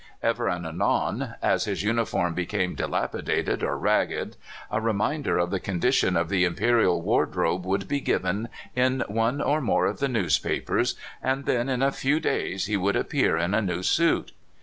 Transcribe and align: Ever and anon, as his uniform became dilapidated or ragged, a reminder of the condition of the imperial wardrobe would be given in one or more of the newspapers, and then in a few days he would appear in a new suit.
Ever 0.23 0.47
and 0.49 0.65
anon, 0.65 1.35
as 1.43 1.65
his 1.65 1.83
uniform 1.83 2.33
became 2.33 2.73
dilapidated 2.73 3.61
or 3.61 3.77
ragged, 3.77 4.35
a 4.71 4.81
reminder 4.81 5.37
of 5.37 5.51
the 5.51 5.59
condition 5.59 6.17
of 6.17 6.27
the 6.27 6.43
imperial 6.43 7.03
wardrobe 7.03 7.67
would 7.67 7.87
be 7.87 7.99
given 8.01 8.49
in 8.75 9.03
one 9.07 9.41
or 9.43 9.61
more 9.61 9.85
of 9.85 9.99
the 9.99 10.09
newspapers, 10.09 10.95
and 11.21 11.45
then 11.45 11.69
in 11.69 11.83
a 11.83 11.91
few 11.91 12.19
days 12.19 12.65
he 12.65 12.77
would 12.77 12.95
appear 12.95 13.37
in 13.37 13.53
a 13.53 13.61
new 13.61 13.83
suit. 13.83 14.31